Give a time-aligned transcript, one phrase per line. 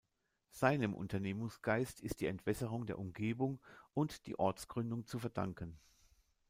[0.49, 3.61] Seinem Unternehmungsgeist ist die Entwässerung der Umgebung
[3.93, 5.77] und die Ortsgründung zu verdanken.